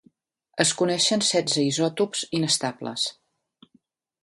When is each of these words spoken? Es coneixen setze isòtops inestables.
Es 0.63 0.71
coneixen 0.79 1.21
setze 1.27 1.67
isòtops 1.73 2.25
inestables. 2.39 3.07